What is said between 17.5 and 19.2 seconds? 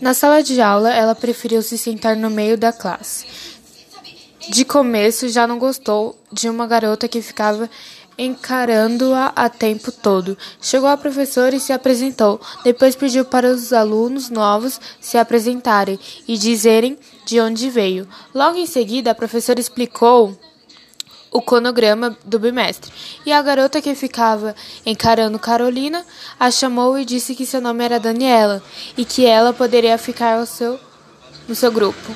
veio. Logo em seguida, a